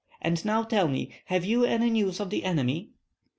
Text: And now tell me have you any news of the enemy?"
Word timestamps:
And 0.19 0.43
now 0.43 0.63
tell 0.63 0.87
me 0.87 1.11
have 1.25 1.45
you 1.45 1.63
any 1.63 1.91
news 1.91 2.19
of 2.19 2.31
the 2.31 2.43
enemy?" 2.43 2.89